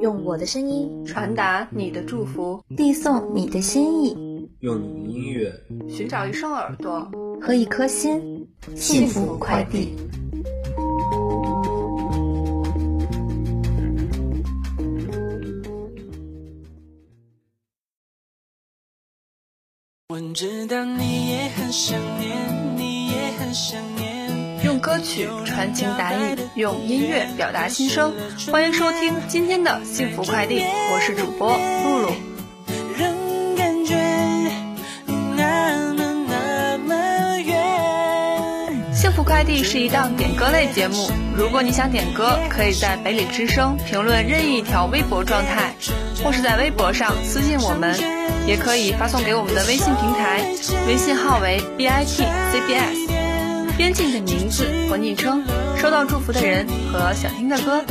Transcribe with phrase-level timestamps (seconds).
[0.00, 4.16] 用我的声音传达你的祝福，递送你的心意，
[4.60, 5.52] 用你的音乐
[5.88, 7.10] 寻找一双耳朵。
[7.40, 8.46] 和一颗心，
[8.76, 9.96] 幸福快递。
[20.10, 20.34] 用
[24.80, 28.12] 歌曲传情达意，用音乐表达心声。
[28.50, 32.10] 欢迎收听今天的幸福快递，我是主播露露。
[38.92, 45.74] 幸福快递是一档点歌类节目，如果你想点歌，可以在北理之声评论任意一条微博状态，
[46.24, 47.94] 或是在微博上私信我们，
[48.46, 50.42] 也可以发送给我们的微信平台，
[50.86, 53.09] 微信号为 b i t c b s。
[53.80, 55.42] 编辑的名字或昵称，
[55.74, 57.82] 收到祝福的人和想听的歌，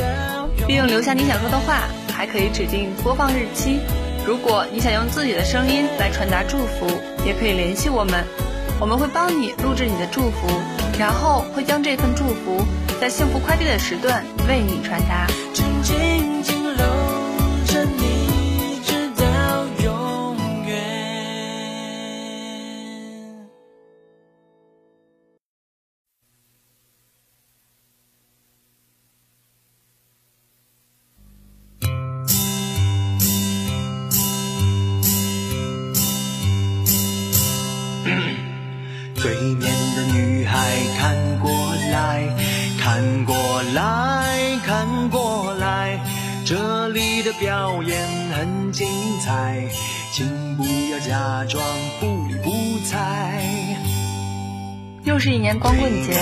[0.64, 3.80] 并留下你想说的话，还可以指定播放日期。
[4.24, 6.86] 如果你想用自己的声音来传达祝福，
[7.26, 8.24] 也可以联系我们，
[8.78, 10.46] 我们会帮你录制你的祝福，
[10.96, 12.64] 然后会将这份祝福
[13.00, 15.26] 在幸福快递的时段为你传达。
[49.30, 49.62] 彩，
[50.12, 51.62] 请不要假装
[52.00, 52.50] 不理不
[52.84, 53.40] 睬。
[55.04, 56.18] 又是一年光棍节，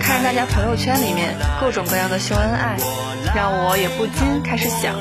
[0.00, 2.76] 看着大家朋友圈里面各种各样的秀恩爱，
[3.34, 4.94] 让我也不禁开始想，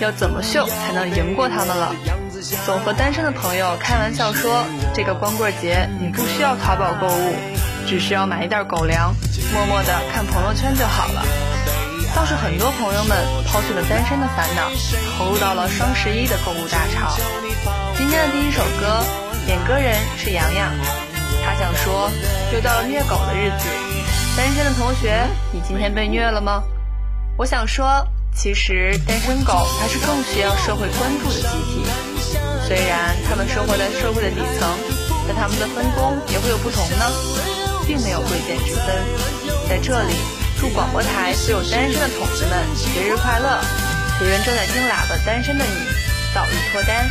[0.00, 1.94] 要怎么秀才能赢过他们了。
[2.66, 4.62] 总和单身的朋友开玩笑说，
[4.92, 7.34] 这个光棍节你不需要淘宝购物，
[7.86, 9.14] 只需要买一袋狗粮，
[9.54, 11.24] 默默的看朋友圈就好了。
[12.14, 14.70] 倒是很多朋友们抛去了单身的烦恼，
[15.16, 17.16] 投入到了双十一的购物大潮。
[17.96, 19.04] 今天的第一首歌，
[19.46, 20.70] 点歌人是洋洋，
[21.44, 22.10] 他想说，
[22.52, 23.66] 又到了虐狗的日子，
[24.36, 26.62] 单身的同学，你今天被虐了吗？
[27.38, 31.86] 我想说，其实单身狗它是更需要社会关注的集体。
[32.66, 34.68] 虽然他们生活在社会的底层，
[35.26, 37.04] 但他们的分工也会有不同呢，
[37.86, 38.86] 并没有贵贱之分。
[39.68, 40.14] 在这里，
[40.62, 43.60] 祝广播台所有单身的同志们节日快乐！
[44.20, 45.74] 也愿正在听喇叭单身的你
[46.32, 47.04] 早日脱单。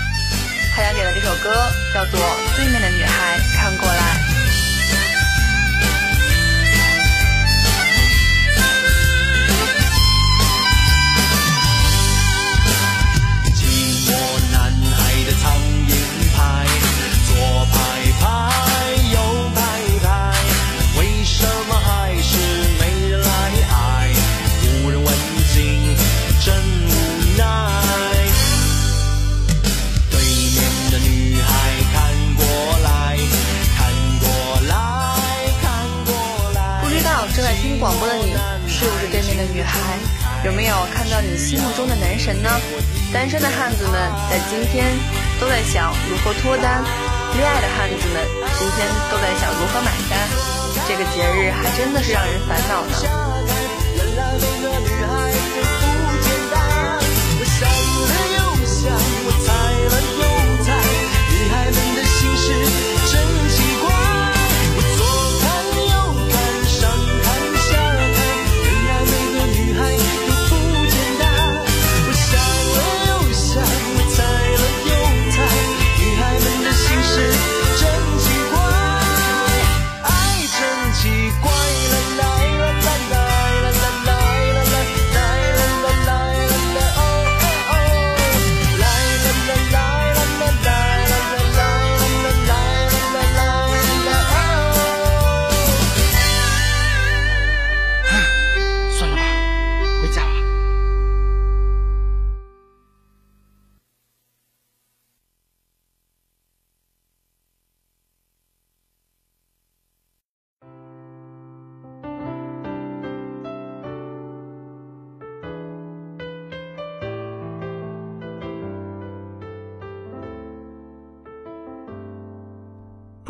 [0.73, 1.51] 他想点的这首歌
[1.93, 2.17] 叫做
[2.55, 4.25] 《对面的女孩看过来》。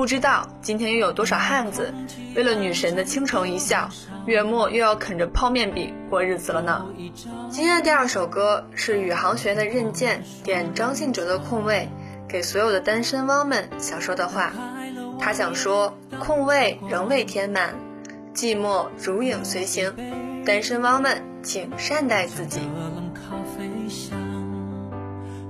[0.01, 1.93] 不知道今天又有多少汉子
[2.35, 3.87] 为了女神的倾城一笑，
[4.25, 6.83] 月末又要啃着泡面饼过日子了呢？
[7.51, 11.87] 今天的第二首歌是宇航学院的任剑点张信哲的《空位》，
[12.27, 14.51] 给所有的单身汪们想说的话。
[15.19, 17.75] 他想说，空位仍未填满，
[18.33, 19.93] 寂寞如影随形，
[20.43, 22.59] 单身汪们请善待自己。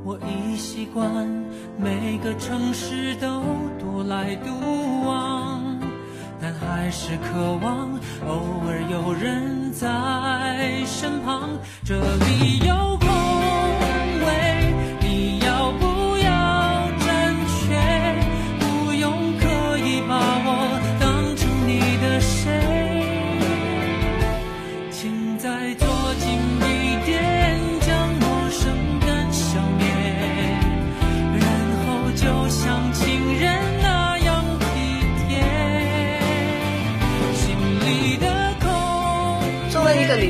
[0.03, 1.06] 我已习惯
[1.83, 3.41] 每个城市都
[3.79, 5.79] 独来独往，
[6.39, 7.89] 但还是渴望
[8.27, 11.49] 偶尔有人在身旁。
[11.83, 12.95] 这里有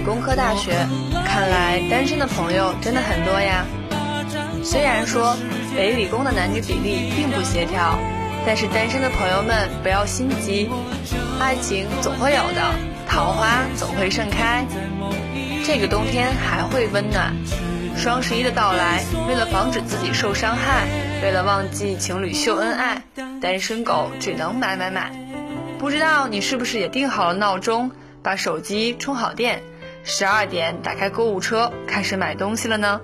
[0.02, 0.74] 工科大学，
[1.26, 3.66] 看来单身的朋友真的很多呀。
[4.64, 5.36] 虽然说
[5.76, 7.98] 北理工的男女比例并不协调，
[8.46, 10.70] 但是单身的朋友们不要心急，
[11.40, 12.62] 爱情总会有的，
[13.08, 14.66] 桃花总会盛开。
[15.64, 17.36] 这个冬天还会温暖。
[17.96, 20.88] 双十一的到来，为了防止自己受伤害，
[21.22, 23.02] 为了忘记情侣秀恩爱，
[23.40, 25.12] 单身狗只能买买买。
[25.78, 27.92] 不知道你是不是也定好了闹钟，
[28.24, 29.62] 把手机充好电，
[30.04, 33.02] 十二点打开购物车，开始买东西了呢？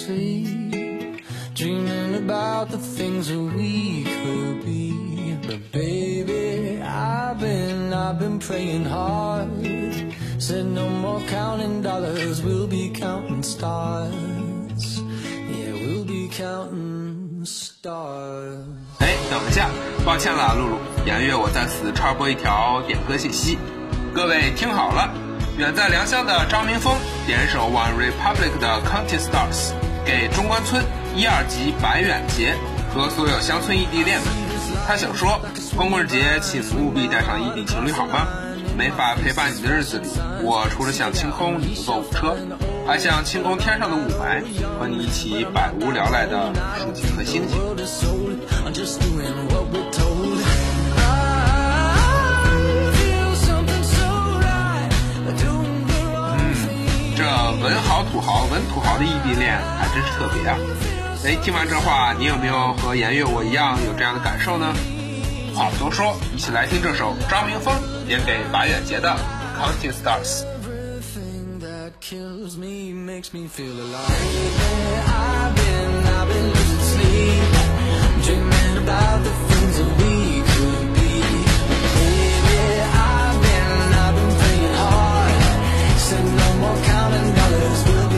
[0.00, 1.20] Free
[1.54, 4.92] dreaming about the things that we could be.
[5.46, 9.48] But baby, I've been, I've been praying hard,
[10.38, 15.00] Said no more counting dollars, we'll be counting stars.
[15.48, 18.66] Yeah, we'll be counting stars.
[18.98, 19.70] 哎，等一下，
[20.04, 23.56] 抱歉了，露露，言月我在此插播一条点歌信息，
[24.14, 25.14] 各位听好了，
[25.56, 26.94] 远在良乡的张明峰
[27.26, 29.72] 点一首 One Republic 的 Counting Stars
[30.04, 30.84] 给中关村
[31.16, 32.54] 一二级白远杰
[32.92, 34.28] 和所有乡村异地恋们，
[34.86, 35.40] 他想说，
[35.74, 38.28] 光棍节请务必带上异地情侣好吗？
[38.76, 40.08] 没法陪伴你的日子里，
[40.42, 42.36] 我除了想清空你的购物车，
[42.86, 44.42] 还想清空天上的雾霾，
[44.78, 47.58] 和你一起百无聊赖的数几颗星星。
[57.24, 60.58] 这文豪土豪文土豪的异地恋还真是特别啊！
[61.24, 64.74] 哎，听完这话，你有没有和颜悦我一样有这样的感受呢？
[65.54, 67.74] 话不多说，一起来听这首张明峰
[68.06, 69.08] 点给白远杰的
[69.56, 70.42] 《Counting Stars》。
[70.66, 74.04] Everything that kills me makes me feel alive.
[75.08, 77.40] I've been, I've been losing sleep,
[78.22, 80.13] dreaming about the things that we
[87.64, 88.13] Cause we'll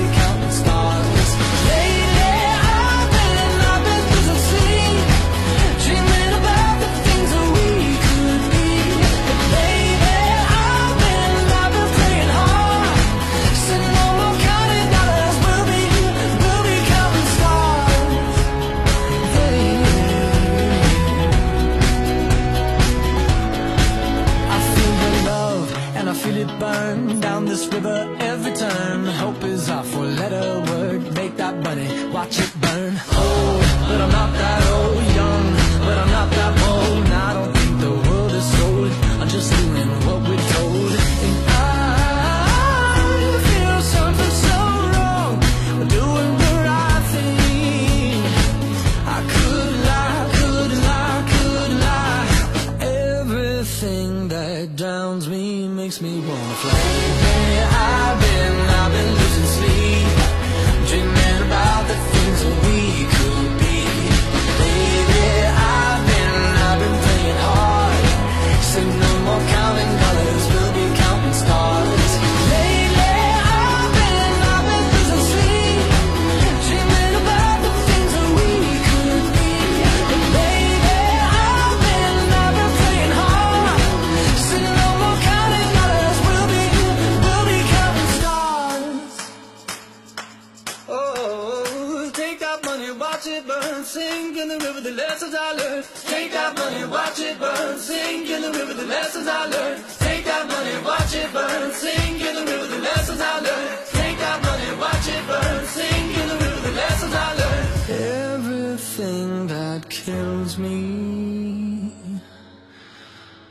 [110.46, 111.92] kills me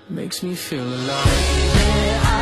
[0.10, 1.26] makes me feel alive.
[1.26, 2.35] Yeah,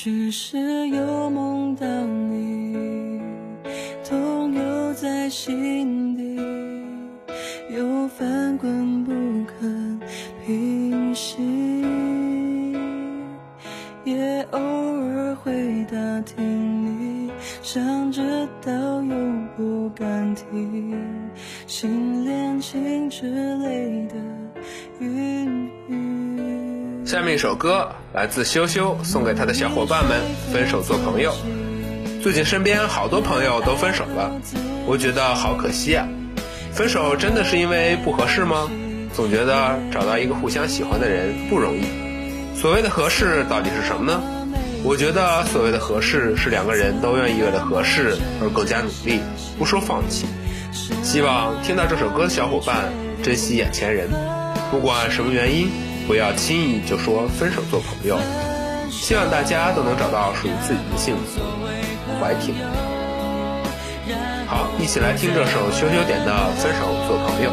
[0.00, 3.20] 只是又梦到你，
[4.08, 6.40] 痛又在心底，
[7.76, 9.10] 又翻滚不
[9.44, 10.00] 肯
[10.46, 11.42] 平息。
[14.04, 19.16] 也偶尔会打听你，想知道又
[19.56, 20.44] 不敢提，
[21.66, 23.26] 心连情之
[23.56, 24.14] 类的
[25.00, 26.57] 云雨。
[27.08, 30.20] 下面一首歌来自羞羞，送给他的小伙伴们。
[30.52, 31.34] 分手做朋友。
[32.22, 34.30] 最近身边好多朋友都分手了，
[34.84, 36.06] 我觉得好可惜啊。
[36.70, 38.68] 分手真的是因为不合适吗？
[39.14, 41.86] 总觉得找到一个互相喜欢的人不容易。
[42.54, 44.20] 所谓的合适到底是什么呢？
[44.84, 49.20] 我觉得所谓的合适是两个人都愿意为了合适而更加努力，
[49.58, 50.26] 不说放弃。
[51.02, 54.10] 希望听到这首歌的小伙伴珍惜眼前人，
[54.70, 55.70] 不管什么原因，
[56.08, 58.18] 不要轻易就说分手做朋友。
[58.90, 61.38] 希望大家都能找到属于自己的幸福。
[62.18, 62.54] 怀挺。
[64.46, 67.50] 好，一起来听这首羞羞点的《分手做朋友》。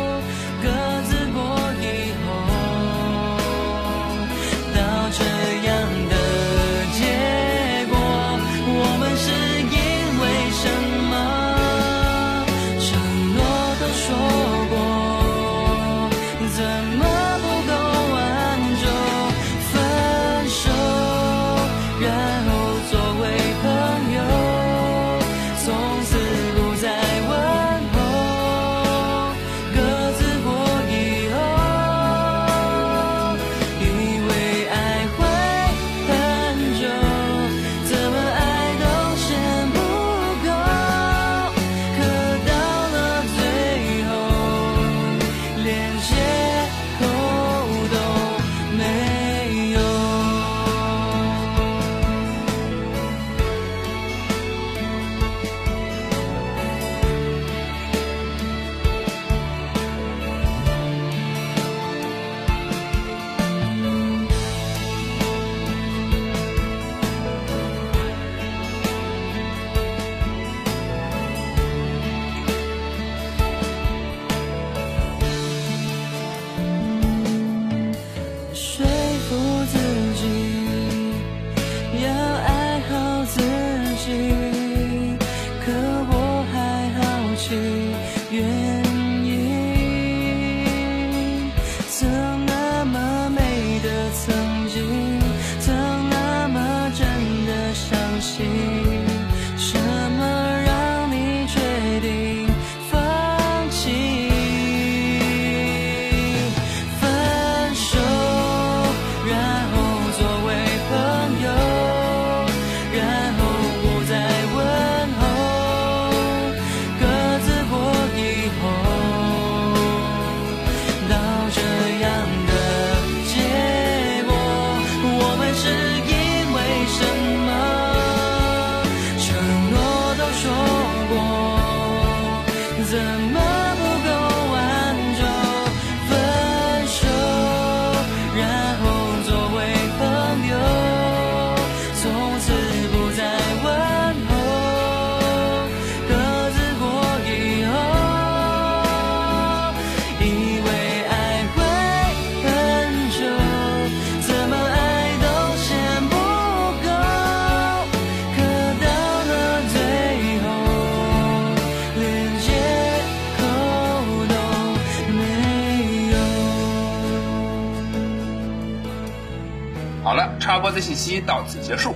[170.76, 171.96] 了，插播的信息到此结束，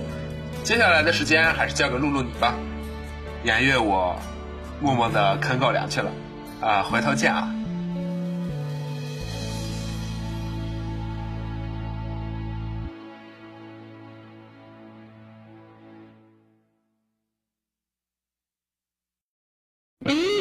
[0.64, 2.54] 接下来的时间还是交给露露你吧。
[3.44, 4.16] 颜悦我
[4.80, 6.10] 默默的啃狗粮去了，
[6.60, 7.54] 啊，回头见啊。
[20.02, 20.39] 抓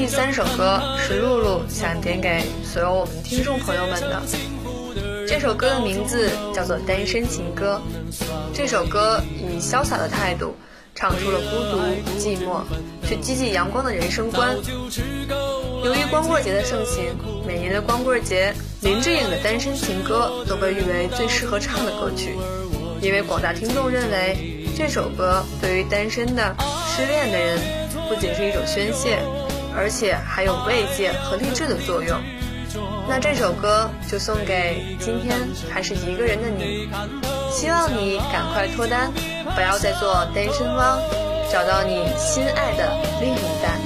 [0.00, 4.22] 第三首歌是露露想点给所有我们听众朋友们的。
[5.28, 7.78] 这首歌的名字叫做《单身情歌》。
[8.54, 10.56] 这首歌以潇洒的态度
[10.94, 11.82] 唱出了孤独、
[12.18, 12.62] 寂寞
[13.06, 14.56] 却积极阳光的人生观。
[15.84, 17.14] 由于光棍节的盛行，
[17.46, 22.34] 每年的光棍节，林志颖的《单身情歌》都被誉为最适合唱的歌曲，
[23.02, 26.56] 因为广大听众认为这首歌对于单身的、
[26.88, 27.60] 失恋的人
[28.08, 29.18] 不仅是一种宣泄，
[29.76, 32.20] 而且还有慰藉和励志的作用。
[33.08, 35.36] 那这首歌就送给今天
[35.72, 36.88] 还是一个人的你，
[37.50, 39.10] 希望你赶快脱单，
[39.54, 41.00] 不要再做单身汪，
[41.50, 43.80] 找到你心爱的另一半。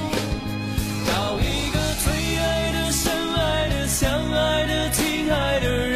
[1.06, 5.93] 找一个最爱的、深爱的、相爱的、亲爱的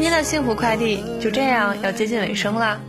[0.00, 2.80] 今天的幸福快递就这样要接近尾声啦。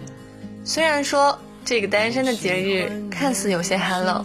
[0.64, 4.24] 虽然说这个单身的节日看似有些寒冷，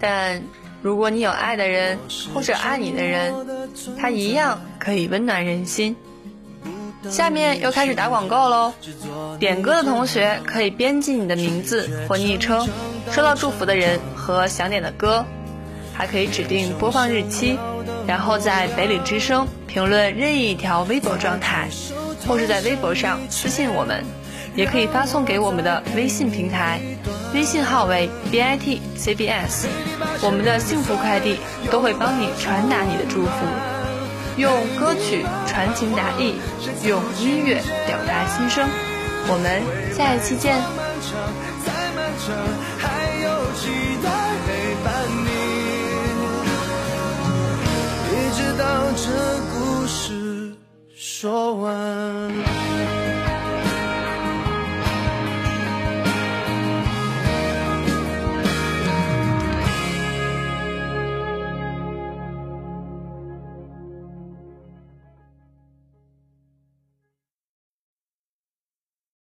[0.00, 0.42] 但
[0.80, 1.98] 如果你有爱的人
[2.32, 3.34] 或者爱你的人，
[3.98, 5.94] 他一样可以温暖人心。
[7.10, 8.72] 下面又开始打广告喽！
[9.38, 12.66] 点歌的同学可以编辑你的名字或昵称，
[13.10, 15.22] 收到祝福的人和想点的歌，
[15.92, 17.58] 还可以指定播放日期，
[18.06, 21.68] 然后在北里之声评论任意一条微博状态，
[22.26, 24.04] 或是在微博上私信我们
[24.54, 26.80] 也可以发送给我们的微信平台
[27.34, 29.68] 微信号为 b i t c b s，
[30.22, 31.38] 我们的幸福快递
[31.70, 33.30] 都会帮你传达你的祝福
[34.36, 36.34] 用歌曲传情达意
[36.86, 38.68] 用音乐表达心声。
[39.28, 39.62] 我们
[39.94, 40.56] 下一期见。
[42.78, 42.84] 还
[43.22, 43.68] 有期
[44.02, 44.08] 待
[44.46, 44.48] 陪
[44.84, 44.86] 伴
[45.24, 45.28] 你
[48.12, 48.62] 一直到
[48.96, 49.04] 这
[51.26, 52.65] 说完。